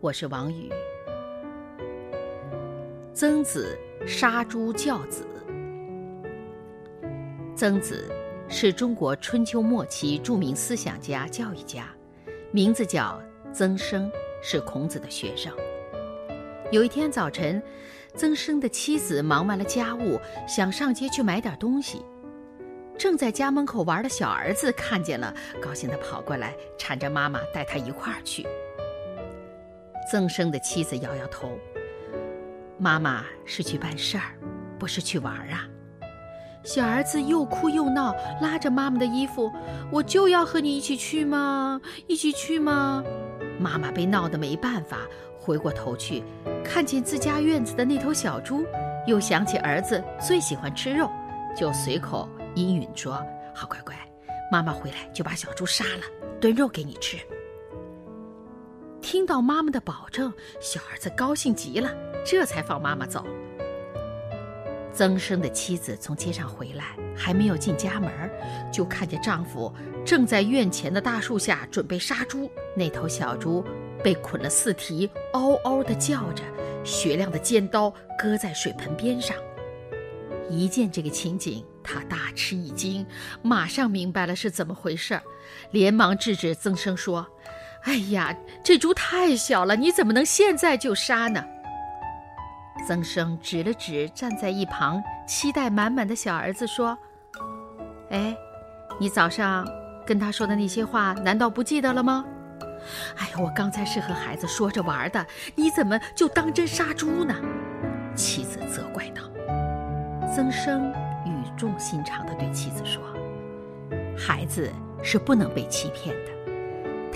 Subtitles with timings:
[0.00, 0.70] 我是王宇。
[3.12, 5.26] 曾子杀猪教子。
[7.56, 8.08] 曾子
[8.48, 11.88] 是中国春秋末期著名思想家、教育家，
[12.52, 13.20] 名字叫
[13.52, 14.08] 曾生，
[14.40, 15.52] 是孔子的学生。
[16.70, 17.60] 有一天早晨。
[18.14, 22.02] 曾生的妻子忙完了家务，想上街去买点东西。
[22.96, 28.44] 正在家门口玩的小儿子看见了，高兴地跑过来，缠着妈妈带他一块儿去。
[30.10, 31.50] 曾生的妻子摇摇头
[32.78, 34.32] ：“妈妈是去办事儿，
[34.78, 35.68] 不是去玩啊。”
[36.64, 39.50] 小儿子又哭又闹，拉着妈妈的衣服
[39.92, 41.80] ：“我就要和你一起去吗？
[42.06, 43.04] 一起去吗？”
[43.60, 44.98] 妈妈被闹得没办法。
[45.38, 46.22] 回过头去，
[46.62, 48.66] 看见自家院子的那头小猪，
[49.06, 51.10] 又想起儿子最喜欢吃肉，
[51.56, 53.94] 就随口应允说：“好乖乖，
[54.52, 56.02] 妈妈回来就把小猪杀了，
[56.38, 57.16] 炖肉给你吃。”
[59.10, 61.90] 听到妈妈的保证，小儿子高兴极了，
[62.26, 63.24] 这才放妈妈走。
[64.92, 68.10] 曾生的妻子从街上回来，还没有进家门，
[68.70, 73.64] 就看见丈夫正在院前的大树下准备杀猪，那头小猪。
[74.04, 76.44] 被捆了四蹄，嗷嗷地叫着，
[76.84, 79.34] 雪亮的尖刀搁在水盆边上。
[80.50, 83.06] 一见这个情景，他大吃一惊，
[83.40, 85.18] 马上明白了是怎么回事，
[85.70, 87.26] 连忙制止曾生说
[87.88, 91.42] ：“哎呀，这猪太小了，你怎么能现在就杀呢？”
[92.86, 96.96] 曾生指了指站在一旁期待满满的小儿子说
[98.12, 98.36] ：“哎，
[99.00, 99.66] 你早上
[100.06, 102.26] 跟他说的那些话，难道不记得了吗？”
[103.16, 107.34] 哎呀，我刚才是和孩子说着玩的，你怎么就当真杀猪呢？
[108.14, 109.22] 妻子责怪道。
[110.36, 110.92] 曾生
[111.24, 113.02] 语重心长地对妻子说
[114.14, 114.70] ：“孩子
[115.02, 116.30] 是不能被欺骗的，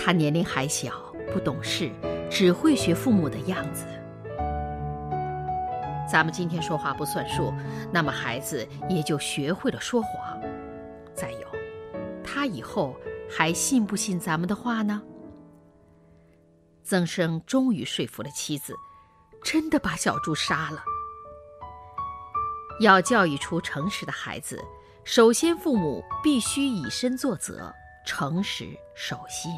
[0.05, 0.91] 他年龄还小，
[1.31, 1.89] 不懂事，
[2.29, 3.85] 只会学父母的样子。
[6.11, 7.53] 咱们今天说话不算数，
[7.89, 10.37] 那么孩子也就学会了说谎。
[11.13, 11.47] 再有，
[12.21, 12.97] 他以后
[13.29, 15.01] 还信不信咱们的话呢？”
[16.83, 18.75] 曾生终于说服了妻子，
[19.41, 20.83] 真的把小猪杀了。
[22.81, 24.61] 要教育出诚实的孩子，
[25.05, 27.73] 首先父母必须以身作则，
[28.05, 29.49] 诚实守信。